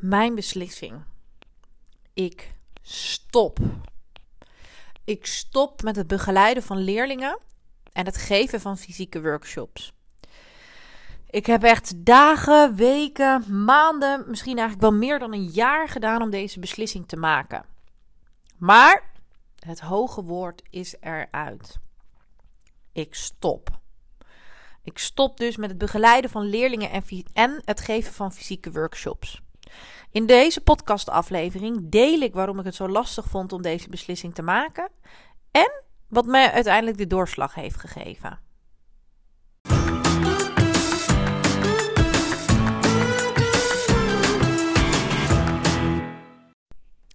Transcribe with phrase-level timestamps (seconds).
[0.00, 1.04] mijn beslissing.
[2.14, 3.58] Ik stop.
[5.04, 7.38] Ik stop met het begeleiden van leerlingen
[7.92, 9.92] en het geven van fysieke workshops.
[11.30, 16.30] Ik heb echt dagen, weken, maanden, misschien eigenlijk wel meer dan een jaar gedaan om
[16.30, 17.64] deze beslissing te maken.
[18.58, 19.10] Maar
[19.58, 21.78] het hoge woord is eruit.
[22.92, 23.78] Ik stop.
[24.82, 29.42] Ik stop dus met het begeleiden van leerlingen en, en het geven van fysieke workshops.
[30.12, 34.42] In deze podcastaflevering deel ik waarom ik het zo lastig vond om deze beslissing te
[34.42, 34.88] maken
[35.50, 38.38] en wat mij uiteindelijk de doorslag heeft gegeven.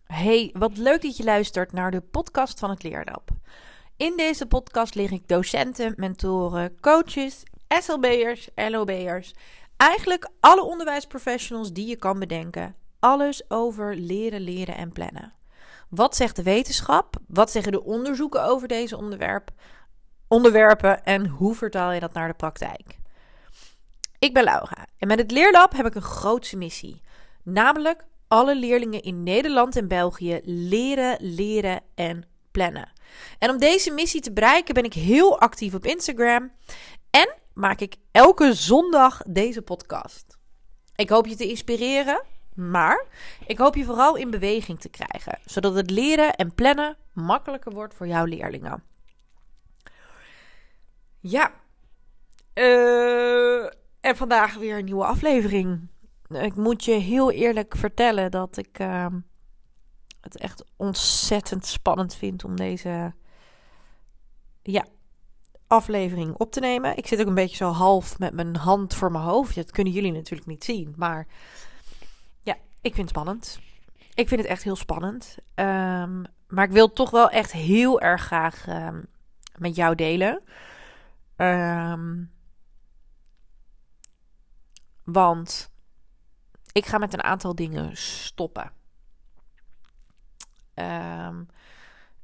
[0.05, 3.29] Hey, wat leuk dat je luistert naar de podcast van het Leerlab.
[3.97, 9.33] In deze podcast leg ik docenten, mentoren, coaches, SLB'ers, LOB'ers,
[9.77, 12.75] eigenlijk alle onderwijsprofessionals die je kan bedenken,
[13.05, 15.33] alles over leren, leren en plannen.
[15.89, 17.15] Wat zegt de wetenschap?
[17.27, 19.49] Wat zeggen de onderzoeken over deze onderwerp,
[20.27, 22.99] onderwerpen en hoe vertaal je dat naar de praktijk?
[24.19, 27.01] Ik ben Laura en met het Leerlab heb ik een grootse missie,
[27.43, 32.91] namelijk alle leerlingen in Nederland en België leren, leren en plannen.
[33.39, 36.51] En om deze missie te bereiken ben ik heel actief op Instagram
[37.09, 40.37] en maak ik elke zondag deze podcast.
[40.95, 42.23] Ik hoop je te inspireren,
[42.55, 43.05] maar
[43.47, 47.93] ik hoop je vooral in beweging te krijgen, zodat het leren en plannen makkelijker wordt
[47.93, 48.83] voor jouw leerlingen.
[51.19, 51.51] Ja,
[52.53, 53.63] uh,
[53.99, 55.87] en vandaag weer een nieuwe aflevering.
[56.29, 59.05] Ik moet je heel eerlijk vertellen dat ik uh,
[60.21, 63.13] het echt ontzettend spannend vind om deze
[64.61, 64.85] ja,
[65.67, 66.97] aflevering op te nemen.
[66.97, 69.55] Ik zit ook een beetje zo half met mijn hand voor mijn hoofd.
[69.55, 70.93] Dat kunnen jullie natuurlijk niet zien.
[70.97, 71.27] Maar
[72.85, 73.59] ik vind het spannend.
[74.13, 75.37] Ik vind het echt heel spannend.
[75.55, 79.05] Um, maar ik wil toch wel echt heel erg graag um,
[79.57, 80.43] met jou delen.
[81.37, 82.31] Um,
[85.03, 85.71] want
[86.71, 88.71] ik ga met een aantal dingen stoppen.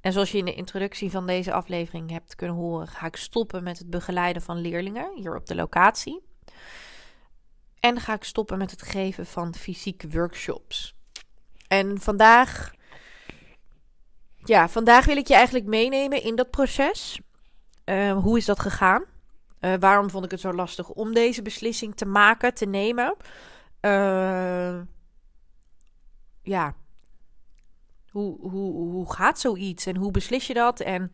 [0.02, 3.64] En zoals je in de introductie van deze aflevering hebt kunnen horen, ga ik stoppen
[3.64, 6.22] met het begeleiden van leerlingen hier op de locatie.
[7.82, 10.96] En ga ik stoppen met het geven van fysieke workshops.
[11.68, 12.74] En vandaag,
[14.36, 17.20] ja, vandaag wil ik je eigenlijk meenemen in dat proces.
[17.86, 19.04] Uh, hoe is dat gegaan?
[19.60, 23.16] Uh, waarom vond ik het zo lastig om deze beslissing te maken, te nemen?
[23.82, 24.82] Uh,
[26.42, 26.76] ja,
[28.10, 30.80] hoe, hoe, hoe gaat zoiets en hoe beslis je dat?
[30.80, 31.12] En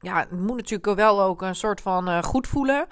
[0.00, 2.86] ja, het moet natuurlijk wel ook een soort van uh, goed voelen.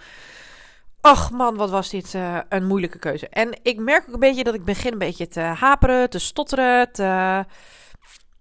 [1.05, 3.29] Ach man, wat was dit uh, een moeilijke keuze.
[3.29, 6.93] En ik merk ook een beetje dat ik begin een beetje te haperen, te stotteren,
[6.93, 7.45] te,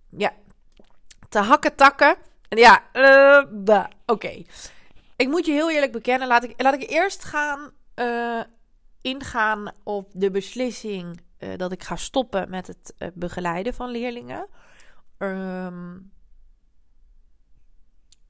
[0.10, 0.34] ja,
[1.30, 2.16] te hakken takken.
[2.50, 4.44] En ja, uh, oké.
[5.16, 7.72] Ik moet je heel eerlijk bekennen, laat ik, laat ik eerst gaan
[9.02, 11.22] ingaan op de beslissing
[11.58, 14.48] dat ik ga stoppen met het begeleiden van leerlingen.
[15.18, 16.12] Um,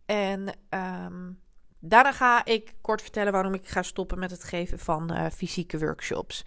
[0.05, 1.39] en um,
[1.81, 5.79] daarna ga ik kort vertellen waarom ik ga stoppen met het geven van uh, fysieke
[5.79, 6.45] workshops.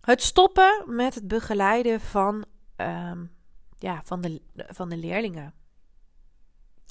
[0.00, 2.44] Het stoppen met het begeleiden van,
[2.76, 3.32] um,
[3.78, 5.54] ja, van, de, van de leerlingen.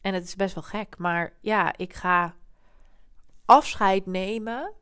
[0.01, 2.35] En het is best wel gek, maar ja, ik ga
[3.45, 4.73] afscheid nemen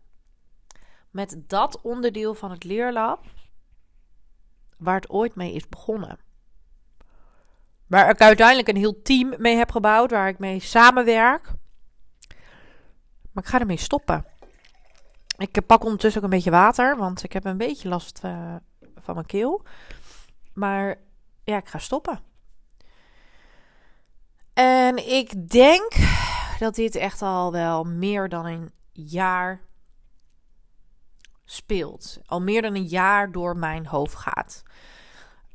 [1.12, 3.26] met dat onderdeel van het leerlab
[4.78, 6.20] waar het ooit mee is begonnen.
[7.88, 11.52] Waar ik uiteindelijk een heel team mee heb gebouwd, waar ik mee samenwerk.
[13.40, 14.26] Maar ik ga ermee stoppen.
[15.38, 18.56] Ik pak ondertussen ook een beetje water, want ik heb een beetje last uh,
[18.96, 19.64] van mijn keel.
[20.54, 20.96] Maar
[21.44, 22.20] ja, ik ga stoppen.
[24.54, 25.96] En ik denk
[26.60, 29.62] dat dit echt al wel meer dan een jaar
[31.46, 32.20] speelt.
[32.26, 34.64] Al meer dan een jaar door mijn hoofd gaat.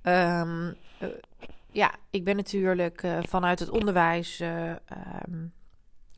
[0.02, 1.08] Um, uh,
[1.70, 5.52] ja, ik ben natuurlijk uh, vanuit het onderwijs um,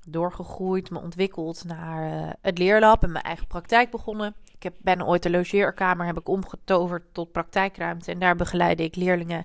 [0.06, 4.34] doorgegroeid, me ontwikkeld naar het leerlab en mijn eigen praktijk begonnen.
[4.54, 8.96] Ik heb, ben ooit de logeerkamer heb ik omgetoverd tot praktijkruimte en daar begeleide ik
[8.96, 9.44] leerlingen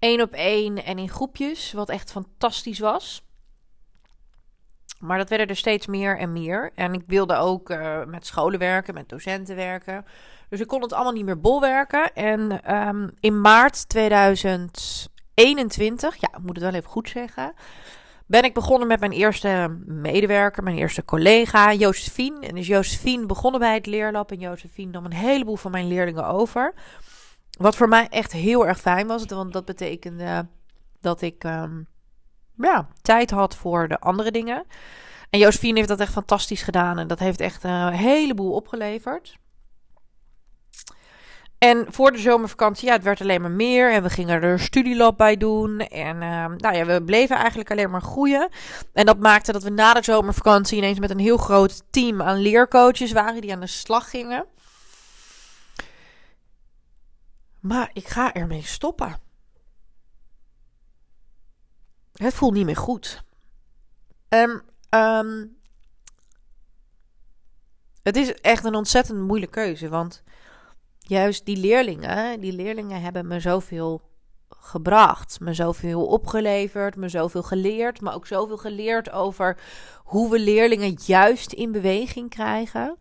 [0.00, 3.28] één op één en in groepjes, wat echt fantastisch was.
[4.98, 6.72] Maar dat werden er steeds meer en meer.
[6.74, 10.04] En ik wilde ook uh, met scholen werken, met docenten werken.
[10.48, 12.14] Dus ik kon het allemaal niet meer bolwerken.
[12.14, 17.54] En um, in maart 2021, ja, moet het wel even goed zeggen.
[18.30, 22.46] Ben ik begonnen met mijn eerste medewerker, mijn eerste collega, Josephine.
[22.46, 26.26] En is Josephine begonnen bij het leerlab en Josephine nam een heleboel van mijn leerlingen
[26.26, 26.74] over.
[27.58, 30.46] Wat voor mij echt heel erg fijn was, want dat betekende
[31.00, 31.86] dat ik um,
[32.56, 34.64] ja, tijd had voor de andere dingen.
[35.30, 39.38] En Josephine heeft dat echt fantastisch gedaan en dat heeft echt een heleboel opgeleverd.
[41.60, 43.92] En voor de zomervakantie, ja, het werd alleen maar meer.
[43.92, 45.80] En we gingen er een studielab bij doen.
[45.80, 48.48] En uh, nou ja, we bleven eigenlijk alleen maar groeien.
[48.92, 52.38] En dat maakte dat we na de zomervakantie ineens met een heel groot team aan
[52.38, 54.46] leercoaches waren die aan de slag gingen.
[57.60, 59.20] Maar ik ga ermee stoppen.
[62.12, 63.24] Het voelt niet meer goed.
[64.28, 65.56] En um,
[68.02, 69.88] het is echt een ontzettend moeilijke keuze.
[69.88, 70.22] Want
[71.10, 74.00] juist die leerlingen, die leerlingen hebben me zoveel
[74.48, 79.58] gebracht, me zoveel opgeleverd, me zoveel geleerd, maar ook zoveel geleerd over
[79.96, 82.96] hoe we leerlingen juist in beweging krijgen.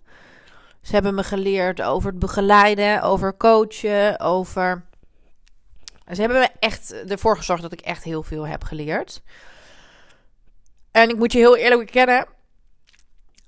[0.81, 4.83] Ze hebben me geleerd over het begeleiden, over coachen, over.
[6.11, 9.21] Ze hebben me echt ervoor gezorgd dat ik echt heel veel heb geleerd.
[10.91, 12.25] En ik moet je heel eerlijk bekennen,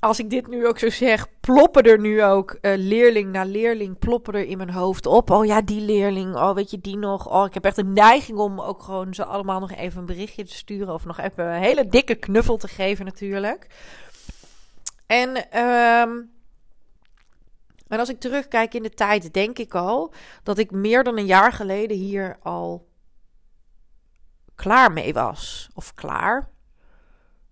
[0.02, 4.00] als ik dit nu ook zo zeg, ploppen er nu ook uh, leerling na leerling
[4.00, 5.30] ploppen er in mijn hoofd op.
[5.30, 6.36] Oh ja, die leerling.
[6.36, 7.30] Oh, weet je die nog?
[7.30, 10.44] Oh, ik heb echt een neiging om ook gewoon ze allemaal nog even een berichtje
[10.44, 10.94] te sturen.
[10.94, 13.68] Of nog even een hele dikke knuffel te geven natuurlijk.
[15.08, 16.32] En, um,
[17.88, 20.14] en als ik terugkijk in de tijd, denk ik al
[20.44, 22.88] dat ik meer dan een jaar geleden hier al
[24.56, 25.70] klaar mee was.
[25.74, 26.50] Of klaar.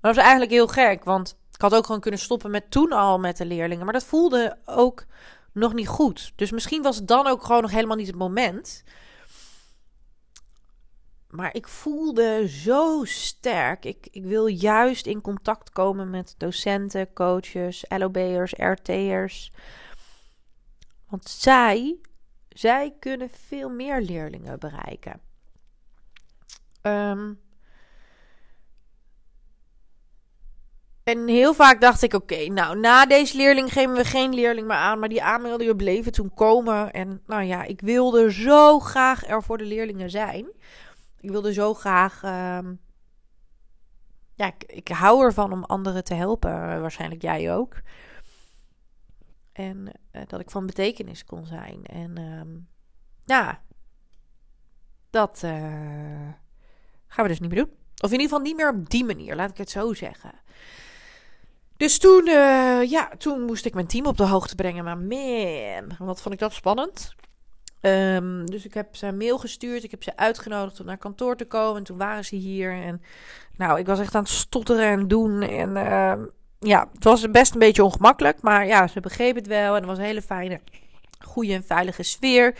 [0.02, 3.20] Dat was eigenlijk heel gek, want ik had ook gewoon kunnen stoppen met toen al
[3.20, 3.84] met de leerlingen.
[3.84, 5.06] Maar dat voelde ook
[5.54, 6.34] nog niet goed.
[6.36, 8.84] Dus misschien was het dan ook gewoon nog helemaal niet het moment.
[11.30, 13.86] Maar ik voelde zo sterk.
[13.86, 19.52] Ik, ik wil juist in contact komen met docenten, coaches, LOB'ers, RT'ers.
[21.08, 21.98] Want zij,
[22.50, 25.22] zij kunnen veel meer leerlingen bereiken.
[26.82, 27.40] Um,
[31.10, 34.76] En heel vaak dacht ik: oké, nou, na deze leerling geven we geen leerling meer
[34.76, 35.00] aan.
[35.00, 36.92] Maar die aanmeldingen bleven toen komen.
[36.92, 40.48] En nou ja, ik wilde zo graag er voor de leerlingen zijn.
[41.20, 42.24] Ik wilde zo graag.
[42.24, 42.60] Uh,
[44.34, 46.52] ja, ik, hou ervan om anderen te helpen.
[46.82, 47.82] Waarschijnlijk jij ook.
[49.52, 51.86] En uh, dat ik van betekenis kon zijn.
[51.86, 52.58] En uh,
[53.26, 53.62] ja,
[55.10, 55.52] dat uh,
[57.08, 57.74] gaan we dus niet meer doen.
[58.02, 60.32] Of in ieder geval niet meer op die manier, laat ik het zo zeggen.
[61.80, 64.84] Dus toen, uh, ja, toen moest ik mijn team op de hoogte brengen.
[64.84, 67.16] Maar man, wat vond ik dat spannend.
[67.82, 69.84] Um, dus ik heb ze een mail gestuurd.
[69.84, 71.78] Ik heb ze uitgenodigd om naar kantoor te komen.
[71.78, 72.72] En toen waren ze hier.
[72.72, 73.02] En
[73.58, 75.42] nou, ik was echt aan het stotteren en doen.
[75.42, 76.14] En uh,
[76.60, 78.42] ja, het was best een beetje ongemakkelijk.
[78.42, 79.74] Maar ja, ze begrepen het wel.
[79.74, 80.60] En het was een hele fijne,
[81.20, 82.56] goede en veilige sfeer.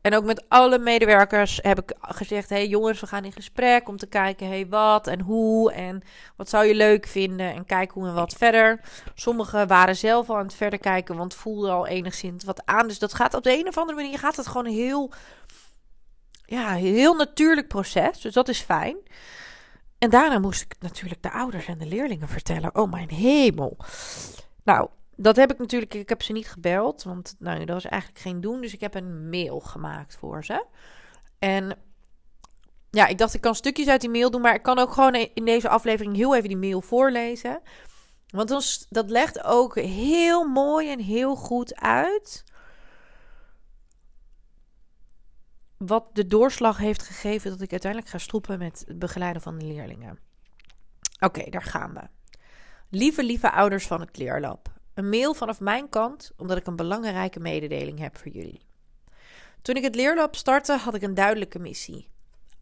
[0.00, 3.96] En ook met alle medewerkers heb ik gezegd: hey jongens, we gaan in gesprek om
[3.96, 6.02] te kijken, hey wat en hoe en
[6.36, 8.80] wat zou je leuk vinden en kijken hoe en wat verder.
[9.14, 12.88] Sommigen waren zelf al aan het verder kijken, want voelden al enigszins wat aan.
[12.88, 15.12] Dus dat gaat op de een of andere manier gaat het gewoon heel,
[16.44, 18.20] ja, heel natuurlijk proces.
[18.20, 18.96] Dus dat is fijn.
[19.98, 23.76] En daarna moest ik natuurlijk de ouders en de leerlingen vertellen: oh mijn hemel.
[24.64, 24.88] Nou,
[25.22, 28.40] dat heb ik natuurlijk, ik heb ze niet gebeld, want nou, dat was eigenlijk geen
[28.40, 28.60] doen.
[28.60, 30.66] Dus ik heb een mail gemaakt voor ze.
[31.38, 31.78] En
[32.90, 35.14] ja, ik dacht ik kan stukjes uit die mail doen, maar ik kan ook gewoon
[35.14, 37.60] in deze aflevering heel even die mail voorlezen.
[38.26, 42.44] Want dat legt ook heel mooi en heel goed uit
[45.76, 49.64] wat de doorslag heeft gegeven dat ik uiteindelijk ga stoppen met het begeleiden van de
[49.64, 50.18] leerlingen.
[51.18, 52.02] Oké, daar gaan we.
[52.88, 54.78] Lieve, lieve ouders van het Leerlab.
[55.00, 58.60] Een mail vanaf mijn kant, omdat ik een belangrijke mededeling heb voor jullie.
[59.62, 62.08] Toen ik het leerlab startte, had ik een duidelijke missie.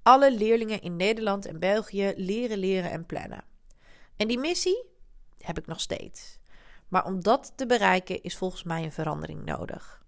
[0.02, 3.44] Alle leerlingen in Nederland en België leren, leren en plannen.
[4.16, 4.84] En die missie
[5.38, 6.38] heb ik nog steeds.
[6.88, 10.02] Maar om dat te bereiken is volgens mij een verandering nodig.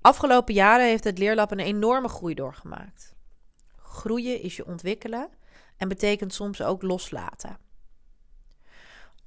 [0.00, 3.14] Afgelopen jaren heeft het leerlab een enorme groei doorgemaakt.
[3.76, 5.28] Groeien is je ontwikkelen
[5.76, 7.64] en betekent soms ook loslaten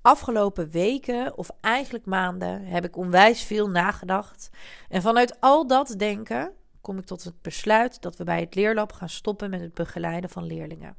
[0.01, 4.49] afgelopen weken of eigenlijk maanden heb ik onwijs veel nagedacht.
[4.89, 8.91] En vanuit al dat denken kom ik tot het besluit dat we bij het leerlab
[8.91, 10.95] gaan stoppen met het begeleiden van leerlingen.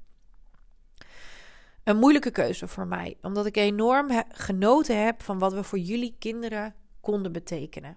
[1.85, 6.17] Een moeilijke keuze voor mij, omdat ik enorm genoten heb van wat we voor jullie
[6.19, 7.97] kinderen konden betekenen.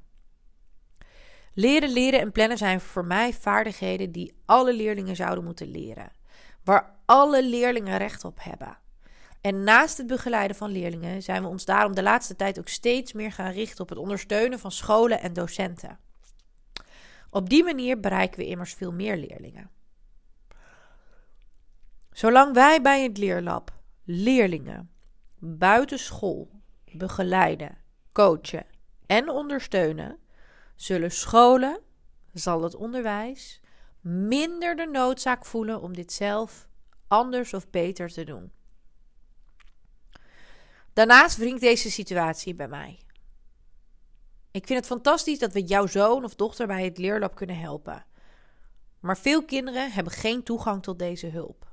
[1.54, 6.12] Leren, leren en plannen zijn voor mij vaardigheden die alle leerlingen zouden moeten leren,
[6.64, 8.78] waar alle leerlingen recht op hebben.
[9.44, 13.14] En naast het begeleiden van leerlingen zijn we ons daarom de laatste tijd ook steeds
[13.14, 16.00] meer gaan richten op het ondersteunen van scholen en docenten.
[17.30, 19.70] Op die manier bereiken we immers veel meer leerlingen.
[22.12, 23.72] Zolang wij bij het leerlab
[24.04, 24.92] leerlingen
[25.40, 26.50] buitenschool
[26.92, 27.78] begeleiden,
[28.12, 28.66] coachen
[29.06, 30.18] en ondersteunen,
[30.76, 31.80] zullen scholen,
[32.34, 33.62] zal het onderwijs
[34.02, 36.68] minder de noodzaak voelen om dit zelf
[37.08, 38.52] anders of beter te doen.
[40.94, 43.00] Daarnaast wringt deze situatie bij mij.
[44.52, 48.06] Ik vind het fantastisch dat we jouw zoon of dochter bij het leerlab kunnen helpen.
[49.00, 51.72] Maar veel kinderen hebben geen toegang tot deze hulp.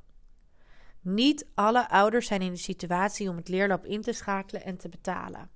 [1.00, 4.89] Niet alle ouders zijn in de situatie om het leerlab in te schakelen en te
[4.89, 5.50] betalen.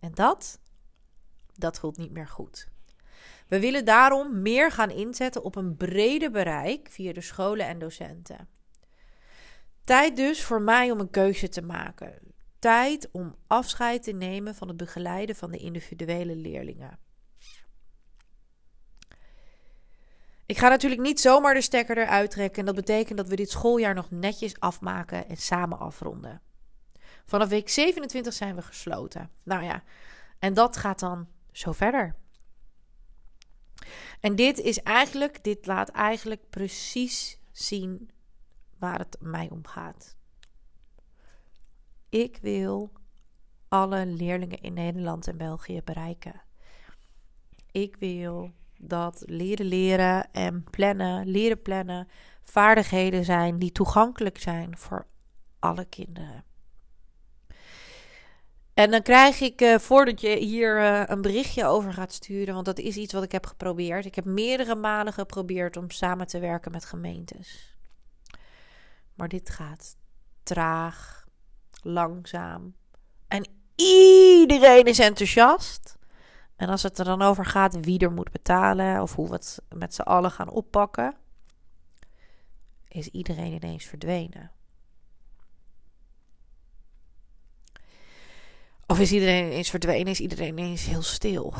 [0.00, 0.60] En dat,
[1.54, 2.68] dat voelt niet meer goed.
[3.48, 8.48] We willen daarom meer gaan inzetten op een breder bereik via de scholen en docenten.
[9.90, 12.18] Tijd dus voor mij om een keuze te maken.
[12.58, 16.98] Tijd om afscheid te nemen van het begeleiden van de individuele leerlingen.
[20.46, 22.58] Ik ga natuurlijk niet zomaar de stekker eruit trekken.
[22.58, 26.42] En dat betekent dat we dit schooljaar nog netjes afmaken en samen afronden.
[27.26, 29.30] Vanaf week 27 zijn we gesloten.
[29.42, 29.82] Nou ja,
[30.38, 32.16] en dat gaat dan zo verder.
[34.20, 38.10] En dit is eigenlijk, dit laat eigenlijk precies zien
[38.80, 40.16] waar het mij om gaat.
[42.08, 42.92] Ik wil
[43.68, 46.42] alle leerlingen in Nederland en België bereiken.
[47.70, 52.08] Ik wil dat leren leren en plannen, leren plannen,
[52.42, 55.06] vaardigheden zijn die toegankelijk zijn voor
[55.58, 56.44] alle kinderen.
[58.74, 62.66] En dan krijg ik, uh, voordat je hier uh, een berichtje over gaat sturen, want
[62.66, 64.04] dat is iets wat ik heb geprobeerd.
[64.04, 67.69] Ik heb meerdere malen geprobeerd om samen te werken met gemeentes.
[69.20, 69.96] Maar dit gaat
[70.42, 71.26] traag,
[71.82, 72.74] langzaam.
[73.28, 75.98] En iedereen is enthousiast.
[76.56, 79.62] En als het er dan over gaat wie er moet betalen of hoe we het
[79.74, 81.16] met z'n allen gaan oppakken,
[82.88, 84.50] is iedereen ineens verdwenen.
[88.86, 91.54] Of is iedereen ineens verdwenen, is iedereen ineens heel stil.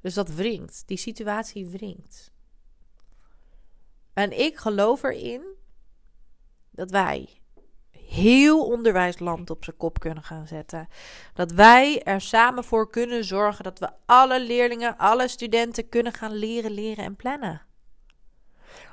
[0.00, 2.32] Dus dat wringt, die situatie wringt.
[4.14, 5.42] En ik geloof erin
[6.70, 7.28] dat wij
[7.90, 10.88] heel onderwijsland op zijn kop kunnen gaan zetten.
[11.34, 16.32] Dat wij er samen voor kunnen zorgen dat we alle leerlingen, alle studenten kunnen gaan
[16.32, 17.62] leren, leren en plannen.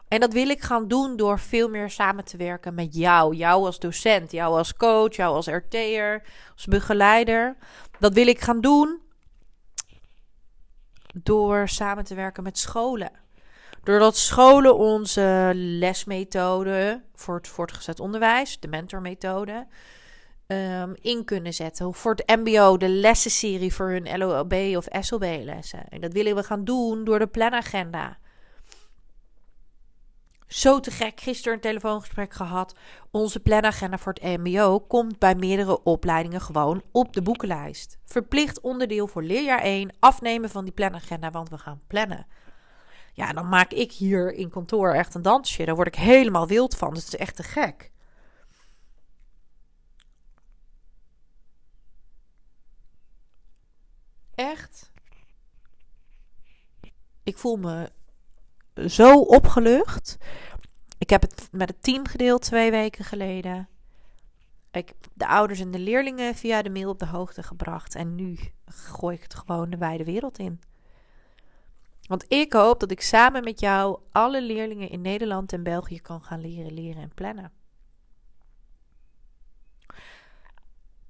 [0.08, 3.36] En dat wil ik gaan doen door veel meer samen te werken met jou.
[3.36, 6.24] Jou als docent, jou als coach, jou als RT'er,
[6.54, 7.58] als begeleider.
[8.00, 9.00] Dat wil ik gaan doen
[11.14, 13.21] door samen te werken met scholen.
[13.84, 19.68] Doordat scholen onze lesmethode voor het voortgezet onderwijs, de mentormethode,
[20.48, 21.94] um, in kunnen zetten.
[21.94, 25.88] Voor het MBO de lessenserie voor hun LOB of SLB-lessen.
[25.90, 28.18] En dat willen we gaan doen door de planagenda.
[30.48, 32.76] Zo te gek, gisteren een telefoongesprek gehad.
[33.12, 37.98] Onze planagenda voor het MBO komt bij meerdere opleidingen gewoon op de boekenlijst.
[38.06, 42.28] Verplicht onderdeel voor leerjaar 1, afnemen van die planagenda, want we gaan plannen.
[43.14, 45.66] Ja, dan maak ik hier in kantoor echt een dansje.
[45.66, 46.94] Daar word ik helemaal wild van.
[46.94, 47.92] Dat is echt te gek.
[54.36, 54.92] Echt.
[57.24, 57.92] Ik voel me
[58.88, 60.18] zo opgelucht.
[60.98, 63.70] Ik heb het met het team gedeeld twee weken geleden.
[64.72, 67.96] Ik heb de ouders en de leerlingen via de mail op de hoogte gebracht.
[67.96, 70.62] En nu gooi ik het gewoon de wijde wereld in.
[72.08, 76.24] Want ik hoop dat ik samen met jou alle leerlingen in Nederland en België kan
[76.24, 77.52] gaan leren, leren en plannen.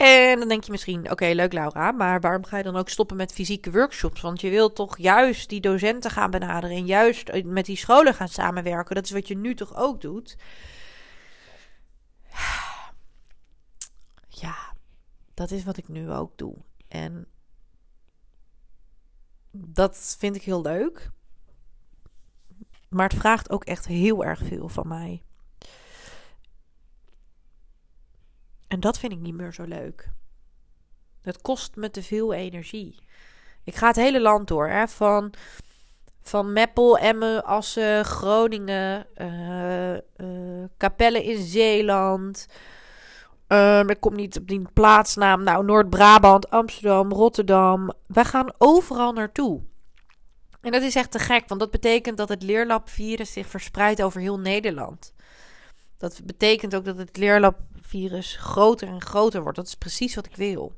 [0.01, 3.17] En dan denk je misschien, oké, leuk Laura, maar waarom ga je dan ook stoppen
[3.17, 4.21] met fysieke workshops?
[4.21, 8.27] Want je wilt toch juist die docenten gaan benaderen en juist met die scholen gaan
[8.27, 8.95] samenwerken.
[8.95, 10.38] Dat is wat je nu toch ook doet?
[14.27, 14.74] Ja,
[15.33, 16.55] dat is wat ik nu ook doe.
[16.88, 17.27] En
[19.51, 21.10] dat vind ik heel leuk.
[22.89, 25.24] Maar het vraagt ook echt heel erg veel van mij.
[28.67, 30.12] En dat vind ik niet meer zo leuk.
[31.22, 32.96] Het kost me te veel energie.
[33.63, 34.88] Ik ga het hele land door, hè?
[34.88, 35.34] Van,
[36.22, 42.48] van Meppel, Emmen, Assen, Groningen, uh, Capelle in Zeeland.
[43.88, 45.43] Ik kom niet op die plaatsnaam.
[45.43, 47.91] Nou, Noord-Brabant, Amsterdam, Rotterdam.
[48.08, 49.62] Wij gaan overal naartoe.
[50.62, 54.22] En dat is echt te gek, want dat betekent dat het leerlabvirus zich verspreidt over
[54.22, 55.13] heel Nederland.
[55.98, 59.58] Dat betekent ook dat het leerlabvirus groter en groter wordt.
[59.58, 60.75] Dat is precies wat ik wil.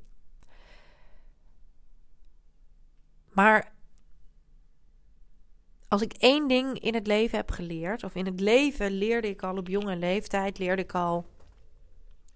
[3.31, 3.73] Maar
[5.87, 9.43] als ik één ding in het leven heb geleerd, of in het leven leerde ik
[9.43, 11.31] al op jonge leeftijd, leerde ik al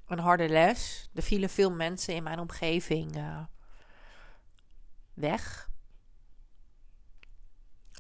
[0.08, 1.10] een harde les.
[1.14, 3.40] Er vielen veel mensen in mijn omgeving uh,
[5.14, 5.70] weg.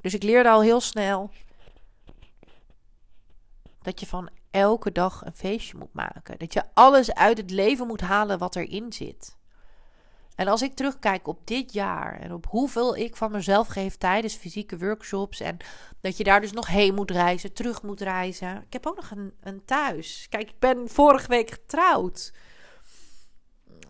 [0.01, 1.31] Dus ik leerde al heel snel
[3.81, 6.37] dat je van elke dag een feestje moet maken.
[6.37, 9.37] Dat je alles uit het leven moet halen wat erin zit.
[10.37, 14.35] En als ik terugkijk op dit jaar en op hoeveel ik van mezelf geef tijdens
[14.35, 15.57] fysieke workshops en
[16.01, 18.55] dat je daar dus nog heen moet reizen, terug moet reizen.
[18.55, 20.27] Ik heb ook nog een, een thuis.
[20.29, 22.33] Kijk, ik ben vorige week getrouwd.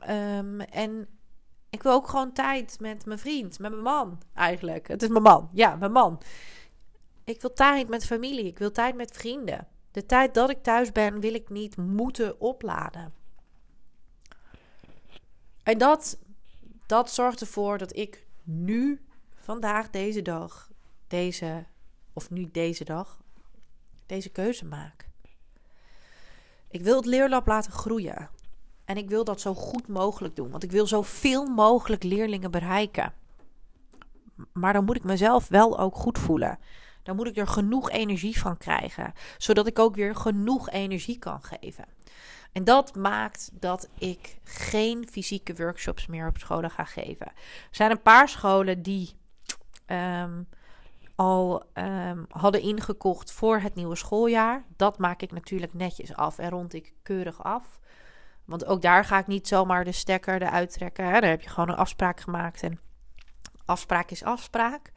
[0.09, 1.07] Um, en
[1.69, 4.87] ik wil ook gewoon tijd met mijn vriend, met mijn man eigenlijk.
[4.87, 6.21] Het is mijn man, ja, mijn man.
[7.23, 9.67] Ik wil tijd met familie, ik wil tijd met vrienden.
[9.91, 13.13] De tijd dat ik thuis ben, wil ik niet moeten opladen.
[15.63, 16.17] En dat
[16.87, 20.69] dat zorgt ervoor dat ik nu, vandaag, deze dag,
[21.07, 21.65] deze,
[22.13, 23.21] of nu deze dag,
[24.05, 25.07] deze keuze maak.
[26.69, 28.29] Ik wil het leerlab laten groeien.
[28.85, 33.13] En ik wil dat zo goed mogelijk doen, want ik wil zoveel mogelijk leerlingen bereiken.
[34.53, 36.59] Maar dan moet ik mezelf wel ook goed voelen.
[37.03, 41.43] Dan moet ik er genoeg energie van krijgen, zodat ik ook weer genoeg energie kan
[41.43, 41.85] geven.
[42.51, 47.27] En dat maakt dat ik geen fysieke workshops meer op scholen ga geven.
[47.27, 47.35] Er
[47.71, 49.15] zijn een paar scholen die
[49.85, 50.41] ehm,
[51.15, 54.63] al um, hadden ingekocht voor het nieuwe schooljaar.
[54.75, 57.79] Dat maak ik natuurlijk netjes af en rond ik keurig af.
[58.45, 61.05] Want ook daar ga ik niet zomaar de stekker eruit trekken.
[61.05, 62.79] Daar heb je gewoon een afspraak gemaakt en
[63.65, 64.91] afspraak is afspraak.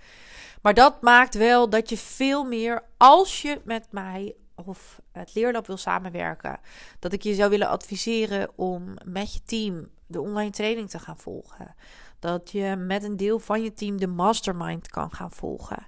[0.63, 4.35] Maar dat maakt wel dat je veel meer, als je met mij
[4.67, 6.61] of het leerlab wil samenwerken,
[6.99, 11.19] dat ik je zou willen adviseren om met je team de online training te gaan
[11.19, 11.75] volgen.
[12.19, 15.87] Dat je met een deel van je team de mastermind kan gaan volgen.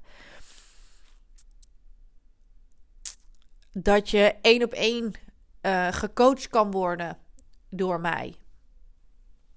[3.72, 5.12] Dat je één op één
[5.62, 7.18] uh, gecoacht kan worden
[7.70, 8.34] door mij.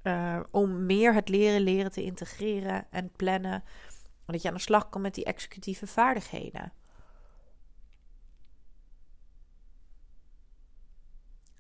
[0.04, 3.64] Uh, om meer het leren leren te integreren en plannen.
[4.26, 6.74] Dat je aan de slag kan met die executieve vaardigheden.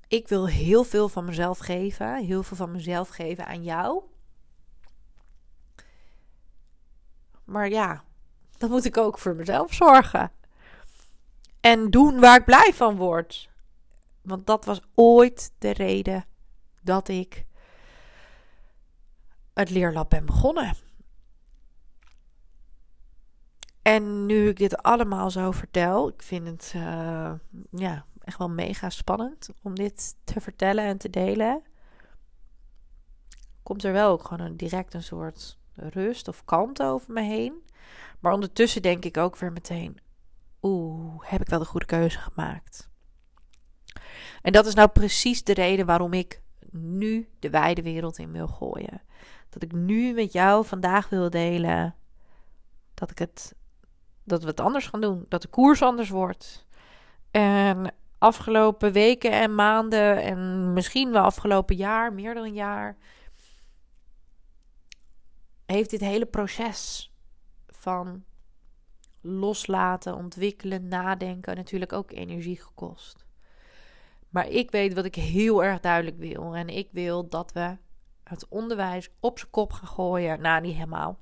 [0.07, 4.03] Ik wil heel veel van mezelf geven, heel veel van mezelf geven aan jou.
[7.43, 8.03] Maar ja,
[8.57, 10.31] dan moet ik ook voor mezelf zorgen.
[11.59, 13.49] En doen waar ik blij van word.
[14.21, 16.25] Want dat was ooit de reden
[16.81, 17.45] dat ik
[19.53, 20.75] het leerlab ben begonnen.
[23.81, 27.33] En nu ik dit allemaal zo vertel, ik vind het uh,
[27.71, 31.63] ja, echt wel mega spannend om dit te vertellen en te delen.
[33.63, 37.63] Komt er wel ook gewoon een, direct een soort rust of kalmte over me heen.
[38.19, 39.99] Maar ondertussen denk ik ook weer meteen:
[40.61, 42.89] oeh, heb ik wel de goede keuze gemaakt?
[44.41, 48.47] En dat is nou precies de reden waarom ik nu de wijde wereld in wil
[48.47, 49.01] gooien.
[49.49, 51.95] Dat ik nu met jou vandaag wil delen
[52.93, 53.55] dat ik het
[54.23, 56.65] dat we het anders gaan doen, dat de koers anders wordt.
[57.31, 62.97] En afgelopen weken en maanden en misschien wel afgelopen jaar, meer dan een jaar,
[65.65, 67.11] heeft dit hele proces
[67.67, 68.23] van
[69.21, 73.25] loslaten, ontwikkelen, nadenken natuurlijk ook energie gekost.
[74.29, 76.55] Maar ik weet wat ik heel erg duidelijk wil.
[76.55, 77.77] En ik wil dat we
[78.23, 80.41] het onderwijs op zijn kop gaan gooien.
[80.41, 81.19] Nou, niet helemaal.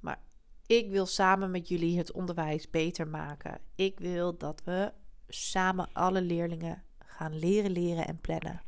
[0.00, 0.20] Maar
[0.66, 3.60] ik wil samen met jullie het onderwijs beter maken.
[3.74, 4.92] Ik wil dat we
[5.30, 8.62] samen alle leerlingen gaan leren, leren en plannen.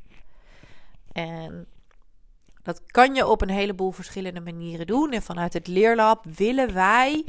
[1.13, 1.67] En
[2.63, 5.13] dat kan je op een heleboel verschillende manieren doen.
[5.13, 7.25] En vanuit het leerlab willen wij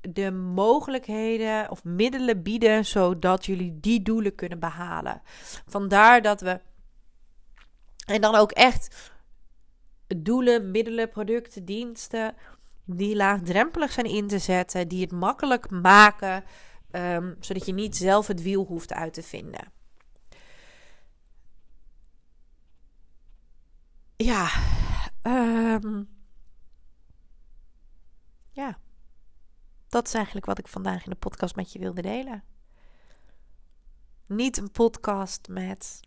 [0.00, 5.22] de mogelijkheden of middelen bieden zodat jullie die doelen kunnen behalen.
[5.66, 6.60] Vandaar dat we
[8.06, 9.12] en dan ook echt
[10.16, 12.34] doelen, middelen, producten, diensten
[12.84, 16.44] die laagdrempelig zijn in te zetten, die het makkelijk maken
[16.92, 19.72] Ehm, zodat je niet zelf het wiel hoeft uit te vinden.
[24.16, 24.50] Ja,
[25.22, 26.08] um,
[28.50, 28.78] ja,
[29.88, 32.44] dat is eigenlijk wat ik vandaag in de podcast met je wilde delen.
[34.26, 36.00] Niet een podcast met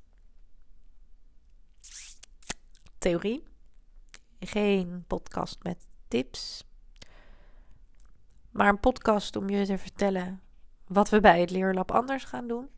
[2.97, 3.43] theorie,
[4.39, 6.65] geen podcast met tips
[8.55, 10.41] maar een podcast om je te vertellen
[10.87, 12.69] wat we bij het Leerlab anders gaan doen.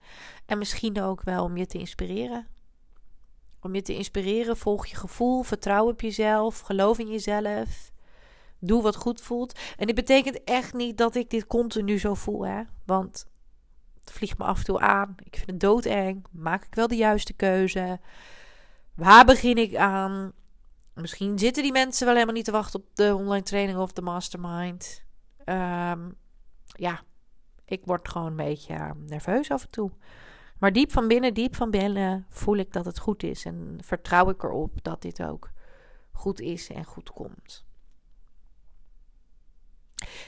[0.46, 2.48] En misschien ook wel om je te inspireren.
[3.62, 7.92] Om je te inspireren, volg je gevoel, vertrouw op jezelf, geloof in jezelf.
[8.60, 9.60] Doe wat goed voelt.
[9.78, 12.62] En dit betekent echt niet dat ik dit continu zo voel, hè?
[12.86, 13.28] Want
[14.00, 15.16] het vliegt me af en toe aan.
[15.24, 16.26] Ik vind het doodeng.
[16.32, 18.00] Maak ik wel de juiste keuze?
[18.96, 20.34] Waar begin ik aan?
[20.94, 24.02] Misschien zitten die mensen wel helemaal niet te wachten op de online training of de
[24.02, 25.04] mastermind.
[25.46, 26.18] Um,
[26.66, 27.04] ja,
[27.68, 29.92] ik word gewoon een beetje uh, nerveus af en toe.
[30.60, 33.46] Maar diep van binnen, diep van binnen voel ik dat het goed is.
[33.46, 35.50] En vertrouw ik erop dat dit ook
[36.12, 37.66] goed is en goed komt.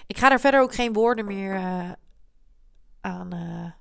[0.08, 1.92] Ik ga er verder ook geen woorden meer uh,
[3.02, 3.72] aan uh,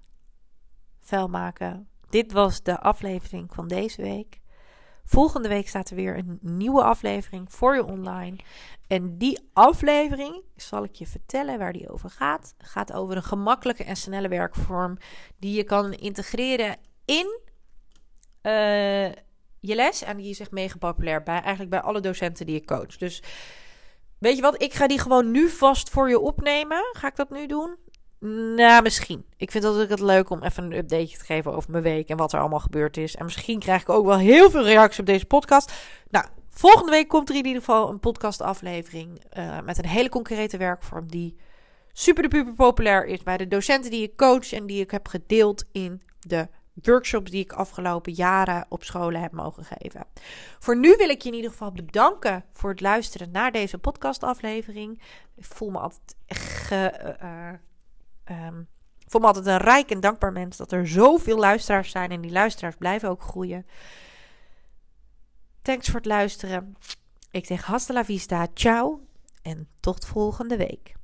[1.00, 1.88] vuil maken.
[2.08, 4.40] Dit was de aflevering van deze week.
[5.08, 8.36] Volgende week staat er weer een nieuwe aflevering voor je online.
[8.86, 12.54] En die aflevering zal ik je vertellen waar die over gaat.
[12.58, 14.96] Het gaat over een gemakkelijke en snelle werkvorm
[15.38, 17.40] die je kan integreren in
[18.42, 19.08] uh,
[19.60, 20.02] je les.
[20.02, 22.96] En die is echt mega populair bij eigenlijk bij alle docenten die je coach.
[22.96, 23.22] Dus
[24.18, 26.90] weet je wat, ik ga die gewoon nu vast voor je opnemen.
[26.92, 27.76] Ga ik dat nu doen?
[28.20, 29.24] Nou, misschien.
[29.37, 32.16] Ik vind het het leuk om even een update te geven over mijn week en
[32.16, 33.16] wat er allemaal gebeurd is.
[33.16, 35.72] En misschien krijg ik ook wel heel veel reacties op deze podcast.
[36.11, 40.57] Nou, volgende week komt er in ieder geval een podcastaflevering uh, met een hele concrete
[40.57, 41.37] werkvorm die
[41.92, 45.64] super de populair is bij de docenten die ik coach en die ik heb gedeeld
[45.72, 46.48] in de
[46.83, 50.07] workshops die ik afgelopen jaren op scholen heb mogen geven.
[50.59, 55.02] Voor nu wil ik je in ieder geval bedanken voor het luisteren naar deze podcastaflevering.
[55.37, 57.16] Ik voel me altijd ge,
[58.30, 62.10] Um, ik voel me altijd een rijk en dankbaar mens dat er zoveel luisteraars zijn
[62.10, 63.66] en die luisteraars blijven ook groeien.
[65.62, 66.76] Thanks voor het luisteren.
[67.30, 69.00] Ik zeg hasta la vista, ciao
[69.42, 70.97] en tot volgende week.